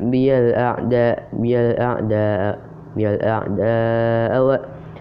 بي 0.00 0.38
الأعداء 0.38 1.28
بي 1.32 1.54
الأعداء 1.60 2.58
بي 2.96 3.04
الأعداء 3.14 4.32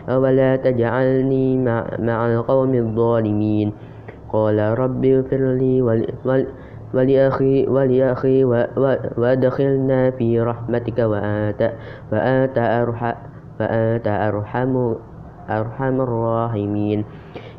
ولا 0.10 0.56
تجعلني 0.56 1.58
مع, 1.58 1.86
مع 2.00 2.20
القوم 2.28 2.74
الظالمين. 2.76 3.74
قال 4.30 4.60
رب 4.80 5.06
اغفر 5.06 5.42
لي 5.58 5.82
ولأخي 6.94 7.68
ولأخي 7.68 8.44
وأدخلنا 9.18 10.12
في 10.12 10.42
رحمتك 10.42 11.00
وأنت 11.00 11.72
وأنت 12.12 12.58
أرحم 12.58 13.18
فأنت 13.60 14.08
أرحم 14.08 14.94
أرحم 15.50 15.96
الراحمين. 16.02 17.00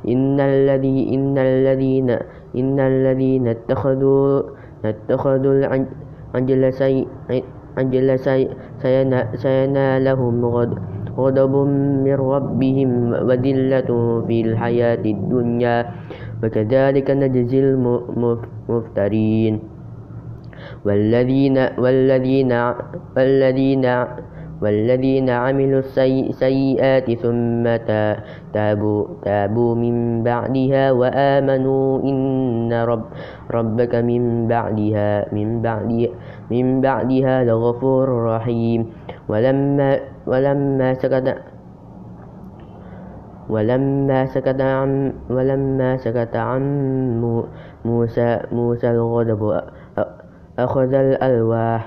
إن 0.08 0.40
الذي 0.40 1.14
إن 1.14 1.36
الذين 1.38 2.08
إن 2.56 2.78
الذين 2.80 3.48
اتخذوا 3.48 4.42
اتخذوا 4.84 5.54
العجل 5.58 6.62
سي 6.72 7.06
عجل 7.78 8.08
سي 8.18 8.48
سينالهم 9.36 10.34
غد 10.46 10.72
غضب 11.18 11.54
من 12.06 12.16
ربهم 12.16 12.90
وذلة 13.28 13.90
في 14.26 14.36
الحياة 14.40 15.04
الدنيا. 15.04 15.78
وكذلك 16.42 17.10
نجزي 17.10 17.60
المفترين 17.60 19.54
والذين 20.84 21.56
والذين 21.78 22.52
والذين 23.16 23.84
والذين 24.60 25.30
عملوا 25.30 25.80
السيئات 25.80 27.08
ثم 27.10 27.64
تابوا, 28.52 29.02
تابوا 29.24 29.72
من 29.74 30.22
بعدها 30.22 30.92
وآمنوا 30.92 32.02
إن 32.04 32.72
رب 32.72 33.04
ربك 33.50 33.94
من 33.94 34.48
بعدها 34.48 35.32
من 35.32 35.62
بعدها 35.62 36.08
من 36.50 36.80
بعدها 36.80 37.44
لغفور 37.44 38.06
رحيم. 38.24 38.80
ولما 39.28 39.90
ولما 40.26 40.94
سكت 40.94 41.36
ولما 43.48 44.26
سكت 44.26 44.60
عن 44.60 45.12
ولما 45.30 45.96
سكت 45.96 46.36
عن 46.36 46.62
موسى 47.84 48.28
موسى 48.52 48.88
الغضب 48.90 49.42
أخذ 50.58 50.92
الألواح. 50.94 51.82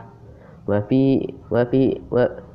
وفي 0.67 1.33
وفي 1.51 2.01
وفي 2.11 2.52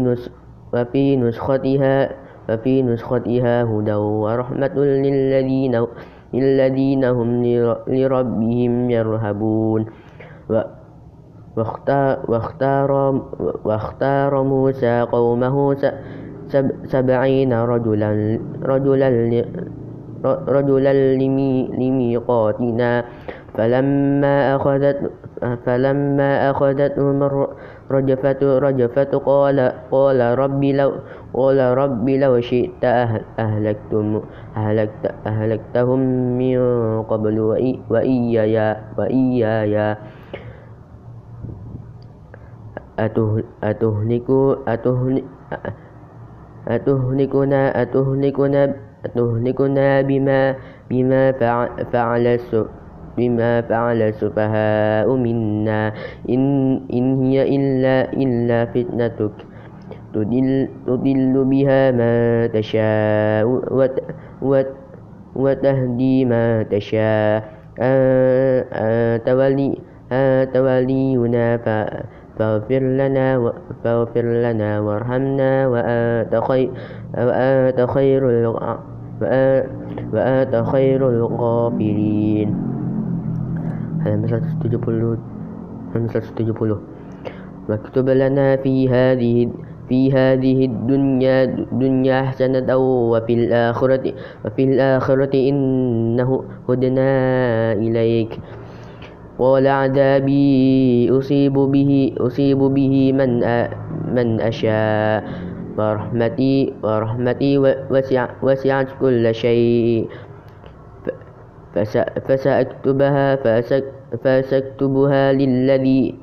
نس 0.00 0.30
وفي 0.74 1.16
نسختها 1.16 2.10
وفي 2.50 2.82
نسختها 2.82 3.62
هدى 3.62 3.94
ورحمة 3.94 4.74
للذين 4.78 5.86
للذين 6.34 7.04
هم 7.04 7.44
لربهم 7.88 8.90
يرهبون. 8.90 9.86
واختار, 11.56 12.18
واختار 13.64 14.42
موسى 14.42 15.00
قومه 15.00 15.76
سبعين 16.84 17.52
رجلا, 17.52 18.38
رجلا, 18.62 19.44
رجلا 20.24 20.92
لميقاتنا. 21.78 23.04
فلما 23.54 24.56
أخذت 24.56 25.10
فلما 25.66 26.50
أخذتهم 26.50 27.22
رجفة 27.90 28.58
رجفة 28.58 29.12
قال 29.18 29.58
قال 29.90 30.38
رب 30.38 30.64
لو 30.64 30.92
قال 31.34 31.58
رب 31.78 32.08
لو 32.08 32.40
شئت 32.40 32.84
أهلكتم 33.38 34.20
أهلكت 34.56 35.04
أهلكتهم 35.26 36.00
من 36.38 36.58
قبل 37.02 37.40
وإياي 37.90 38.76
وإياي. 38.98 39.96
أتهلكنا 46.74 47.82
أتهلكنا 47.82 48.62
أتهلكنا 49.04 50.00
بما 50.00 50.40
بما 50.90 51.32
فعل 51.92 52.26
بما 53.16 53.60
فعل 53.60 54.02
السفهاء 54.02 55.08
منا. 55.16 55.92
إن, 56.30 56.42
إن 56.92 57.22
هي 57.22 57.56
إلا 57.56 58.12
إلا 58.12 58.64
فتنتك. 58.64 59.36
تدل, 60.14 60.68
تدل 60.86 61.44
بها 61.44 61.90
ما 61.90 62.46
تشاء 62.46 63.46
وتهدي 65.36 66.24
ما 66.24 66.62
تشاء. 66.62 67.54
أنت 70.12 70.56
ولينا 70.56 71.56
فاغفر 72.38 72.82
لنا 72.82 73.52
فاغفر 73.84 74.22
لنا 74.24 74.80
وارحمنا 74.80 75.68
وأنت 75.68 76.34
خير 76.48 76.70
وأنت 77.18 77.80
خير 77.90 78.24
وأنت 80.12 80.64
خير 80.66 81.08
الغافرين 81.08 82.73
halaman 84.04 84.44
170 84.60 84.84
halaman 84.84 85.18
170 85.96 86.78
واكتب 87.68 88.08
لنا 88.08 88.56
في 88.60 88.88
هذه 88.92 89.48
في 89.88 90.12
هذه 90.12 90.64
الدنيا 90.64 91.44
دنيا 91.72 92.22
حسنة 92.22 92.76
وفي 92.76 93.34
الآخرة 93.34 94.04
وفي 94.44 94.62
الآخرة 94.64 95.34
إنه 95.34 96.44
هدنا 96.68 97.10
إليك. 97.72 98.40
قال 99.38 99.66
عذابي 99.66 101.08
أصيب 101.10 101.52
به 101.52 101.90
أصيب 102.20 102.58
به 102.58 102.94
من 103.12 103.30
من 104.14 104.28
أشاء. 104.40 105.24
ورحمتي 105.78 106.72
ورحمتي 106.84 107.58
وسع 107.90 108.28
وسعت 108.42 108.88
كل 109.00 109.24
شيء. 109.34 110.06
فسأكتبها 112.26 113.36
فسأكتبها 114.24 115.32
للذي 115.32 116.14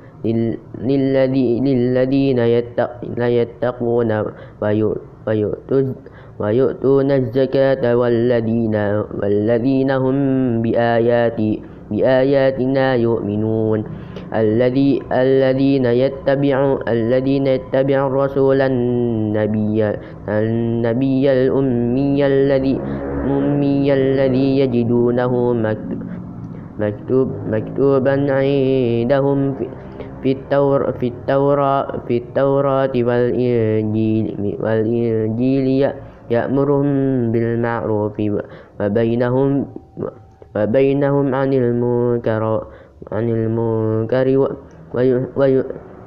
للذي 0.82 1.60
للذين 1.60 2.40
يتقون 3.18 4.12
ويؤتون 6.40 7.12
الزكاة 7.12 7.84
والذين 7.98 8.76
والذين 9.22 9.92
هم 9.92 10.18
بآياتي 10.62 11.62
بآياتنا 11.92 12.96
يؤمنون. 12.96 13.80
الذي 14.36 14.92
الذين 15.12 15.86
يتبعون 15.86 16.80
الذين 16.88 17.48
يتبعون 17.48 18.08
الرسول 18.08 18.62
النبي 18.62 19.80
النبي 20.30 21.32
الأمي 21.32 22.20
الذي 22.28 22.76
الأمي 23.22 23.94
الذي 23.94 24.60
يجدونه 24.60 25.34
مكتوب 26.80 27.28
مكتوبا 27.48 28.16
عندهم 28.34 29.54
في 29.54 29.66
في 30.22 30.32
التور 30.32 30.92
في 30.92 31.08
التوراة 31.08 31.86
في 32.08 32.18
التوراة 32.18 32.94
والإنجيل 32.96 34.58
والإنجيل 34.62 35.68
يأمرهم 36.30 36.88
بالمعروف 37.32 38.18
وبينهم 38.80 39.66
وبينهم 40.56 41.36
عن 41.36 41.54
المنكر 41.54 42.44
عن 43.12 43.26
المنكر 43.30 44.28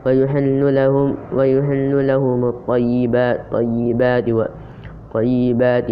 ويحل 0.06 0.74
لهم 0.74 1.08
ويحل 1.36 2.06
لهم 2.06 2.40
الطيبات 2.44 3.40
طيبات 3.52 4.26
طيبات 5.14 5.90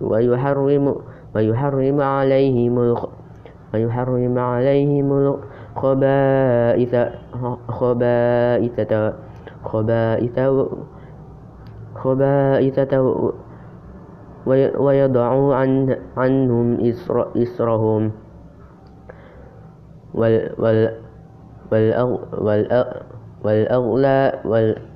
ويحرم 0.00 0.94
ويحرم 1.34 2.00
عليهم 2.00 2.74
ويحرم 3.74 4.38
عليهم 4.38 5.08
الخبائث 5.76 6.94
خبائث 7.68 8.78
خبائث 9.64 10.36
خبائث 11.94 12.94
ويضع 14.78 15.54
عن 15.54 15.96
عنهم 16.16 16.80
إسر 16.80 17.16
إسرهم. 17.36 18.10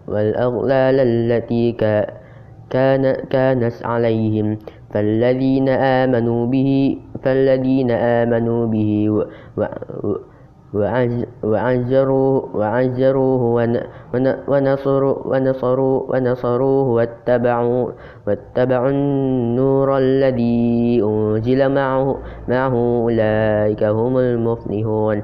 والأغلال 0.09 0.97
التي 1.01 1.73
كان 1.73 2.24
كانت 3.31 3.75
عليهم. 3.85 4.59
فالذين 4.95 5.69
آمنوا 5.69 6.47
به 6.47 6.99
فالذين 7.23 7.91
آمنوا 7.91 8.67
به 8.67 8.91
وعزروه 11.43 12.57
وعزروه 12.57 13.43
ونصروا 14.49 15.17
ونصروا 15.27 15.97
ونصروه 16.11 16.87
واتبعوا 16.89 17.91
واتبعوا 18.27 18.91
النور 18.91 19.99
الذي 19.99 21.03
أنزل 21.03 21.61
معه 21.75 22.19
معه 22.49 22.75
أولئك 23.03 23.83
هم 23.83 24.19
المفلحون. 24.19 25.23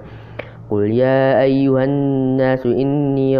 قل 0.70 0.90
يا 0.90 1.42
أيها 1.42 1.84
الناس 1.84 2.66
إني 2.66 3.38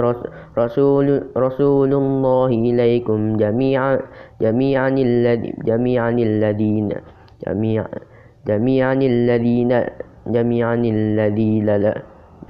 رسول 0.59 1.23
رسول 1.37 1.95
الله 1.95 2.47
إليكم 2.47 3.37
جميعا 3.37 4.01
جميعا 4.41 4.89
الذي 4.89 5.55
جميعا 5.65 6.11
الذين 6.11 6.89
جميعا 7.47 7.89
جميعا 8.47 8.93
الذين 8.93 9.73
جميعا 10.27 10.75
الذي 10.75 11.61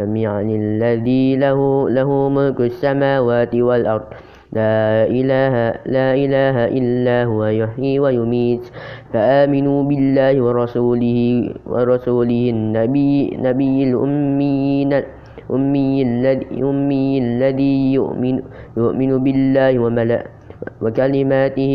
جميعا 0.01 0.43
الذي 0.43 1.37
له 1.37 1.91
له 1.91 2.29
ملك 2.29 2.61
السماوات 2.61 3.55
والأرض 3.55 4.05
لا 4.51 5.07
إله 5.07 5.55
لا 5.87 6.09
إله 6.15 6.57
إلا 6.75 7.17
هو 7.31 7.45
يحيي 7.47 8.03
ويميت. 8.03 8.65
فآمنوا 9.15 9.81
بالله 9.87 10.35
ورسوله 10.43 11.19
ورسوله 11.67 12.43
النبي 12.51 13.39
نبي 13.39 13.77
الأمين 13.91 14.93
أمي 15.51 16.03
الذي 16.03 16.63
أمي 16.63 17.19
الذي 17.19 17.77
يؤمن 17.99 18.37
يؤمن 18.79 19.11
بالله 19.25 19.73
وملأ 19.79 20.23
وكلماته 20.83 21.73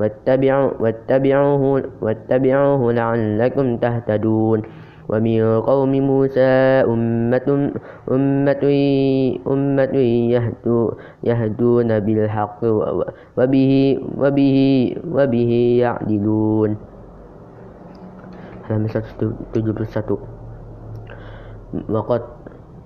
واتبعوا 0.00 0.70
واتبعوه 0.80 1.62
واتبعوه 2.02 2.82
لعلكم 2.92 3.66
تهتدون. 3.76 4.60
ومن 5.08 5.60
قوم 5.60 5.92
موسى 6.00 6.84
أمة 6.84 7.72
أمة 8.12 8.64
أمة 9.46 9.96
يهدون 11.24 11.90
بالحق 12.00 12.60
وبه 13.38 13.98
وبه 14.18 14.58
وبه 15.12 15.52
يعدلون. 15.80 16.76
halaman 18.68 18.88
171 18.92 20.18
وقد 21.88 22.22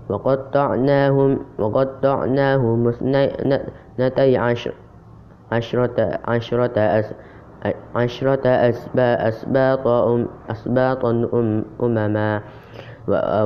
وقطعناهم 0.09 1.39
وقطعناهم 1.59 2.89
اثنتي 2.89 4.37
عشر 4.37 4.75
عشرة 5.53 6.19
عشرة 6.25 7.05
عشرة 7.95 8.45
أسباط 9.29 9.87
أسباط 10.51 11.03
أمما. 11.83 12.41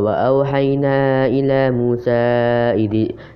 وأوحينا 0.05 1.27
إلى 1.27 1.71
موسى 1.71 2.23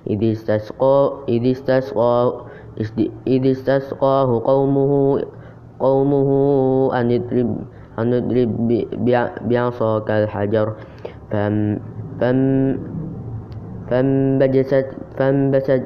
إذ 0.09 0.21
استسقى 0.31 0.97
إذ 1.29 1.43
استسقى 1.51 2.17
إذ 3.27 3.43
استسقاه 3.51 4.29
قومه 4.45 5.21
قومه 5.79 6.29
أن 6.93 7.11
اضرب 7.11 7.49
أن 7.99 8.13
اضرب 8.13 8.85
بعصاك 9.41 10.11
الحجر. 10.11 10.67
فم 11.31 11.79
فم 12.21 12.37
فانبجست 13.89 14.87
فانبجست 15.17 15.83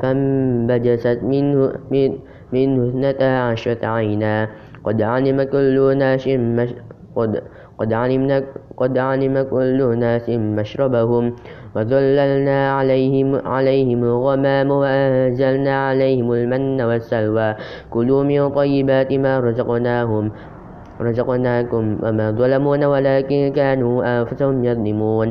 فانبجست 0.00 1.18
منه 1.22 1.72
من 1.90 2.18
منه 2.56 2.80
اثنتا 2.88 3.30
عشرة 3.52 3.82
عينا 3.86 4.48
قد 4.84 4.98
علم 5.02 5.38
كل 5.42 5.76
ناس 5.98 6.24
مش 6.28 6.70
قد 7.16 7.32
قد 7.78 7.92
علمنا 7.92 8.36
قد 8.76 8.98
علم 8.98 9.34
كل 9.52 9.80
ناس 9.98 10.26
مشربهم 10.28 11.24
وظللنا 11.76 12.58
عليهم 12.76 13.28
عليهم 13.46 14.00
الغمام 14.04 14.68
وأنزلنا 14.70 15.74
عليهم 15.88 16.32
المن 16.32 16.80
والسلوى 16.80 17.48
كلوا 17.90 18.22
من 18.24 18.48
طيبات 18.48 19.10
ما 19.12 19.32
رزقناهم 19.40 20.24
رزقناكم 21.00 21.84
وما 22.02 22.26
ظلمونا 22.30 22.86
ولكن 22.88 23.52
كانوا 23.56 23.94
أنفسهم 24.20 24.64
يظلمون 24.64 25.28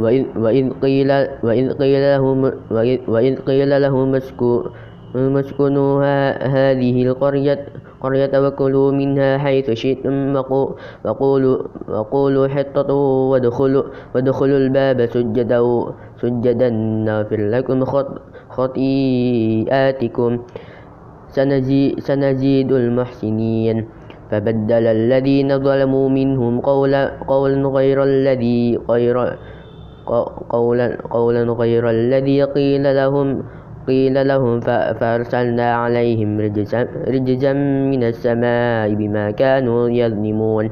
وإذ, 0.00 0.24
وإذ 0.36 0.70
قيل 0.82 1.10
وإذ 1.42 1.72
قيل 1.72 2.02
لهم 2.16 2.38
وإذ 3.08 3.36
قيل 3.36 3.82
لهم 3.82 4.08
اسكنوا 5.14 6.04
هذه 6.46 6.96
القرية 7.06 7.66
قرية 8.02 8.32
وكلوا 8.34 8.92
منها 8.92 9.38
حيث 9.38 9.70
شئتم 9.70 10.36
وقولوا 11.04 11.58
وقولوا 11.88 12.48
حطة 12.48 12.94
وادخلوا 13.30 13.82
وادخلوا 14.14 14.58
الباب 14.58 15.06
سجدا 15.06 15.60
سجدا 16.22 16.68
نغفر 17.06 17.40
لكم 17.50 17.78
خطيئاتكم. 18.50 20.30
سنزيد 21.98 22.70
المحسنين. 22.72 23.78
فبدل 24.32 24.86
الذين 24.86 25.58
ظلموا 25.60 26.08
منهم 26.08 26.60
قولا 26.60 27.02
قولا 27.28 27.68
غير 27.68 27.98
الذي 28.02 28.80
غير 28.88 29.16
قولا, 30.48 30.98
قولا 31.10 31.42
غير 31.52 31.90
الذي 31.90 32.42
قيل 32.42 32.96
لهم 32.96 33.42
قيل 33.86 34.28
لهم 34.28 34.60
فأرسلنا 35.00 35.74
عليهم 35.74 36.40
رجزا, 36.40 36.88
رجزا 37.08 37.52
من 37.90 38.02
السماء 38.04 38.94
بما 38.94 39.30
كانوا 39.30 39.88
يظلمون. 39.90 40.70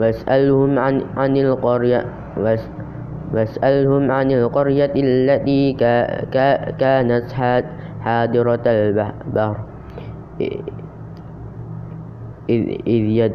واسألهم 0.00 0.78
عن, 0.78 1.02
عن 1.16 1.36
القرية 1.36 2.06
واسألهم 3.34 4.10
عن 4.10 4.30
القرية 4.30 4.92
التي 4.96 5.72
كانت 6.78 7.24
حاضرة 8.00 8.62
البحر 8.66 9.56
إذ, 12.50 12.62
إذ 12.86 13.32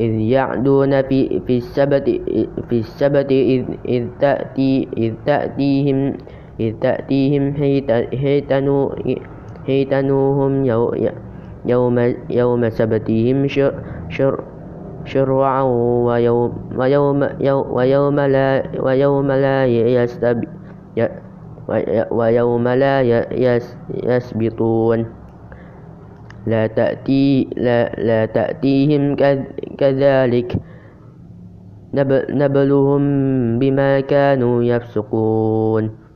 إذ 0.00 0.12
يعدون 0.32 1.02
في, 1.02 1.40
في 1.46 1.56
السبت 1.56 2.06
في 2.68 2.78
السبت 2.78 3.32
إذ, 3.32 3.64
إذ, 3.88 4.04
تأتي 4.20 4.88
إذ 4.96 5.12
تأتيهم 5.26 6.12
إذ 6.60 6.72
تأتيهم 6.80 7.44
حيتنو 8.16 8.92
حيتنوهم 9.66 10.64
يوم 11.66 12.14
يوم 12.30 12.68
سبتهم 12.68 13.46
شر 13.46 13.74
شر 14.08 14.40
شرعا 15.04 15.62
ويوم 16.08 16.52
ويوم 16.76 17.20
ويوم 17.70 18.20
لا 18.20 18.62
ويوم 18.80 19.28
لا 19.32 19.66
يستب 19.66 20.44
ويوم 22.10 22.68
لا 22.68 22.96
يسبطون. 24.04 25.19
لا 26.46 26.66
تأتي 26.66 27.50
لا, 27.56 27.92
لا 27.98 28.26
تأتيهم 28.26 29.16
كذلك. 29.78 30.56
نبلهم 32.30 33.02
بما 33.58 34.00
كانوا 34.00 34.62
يفسقون. 34.62 36.09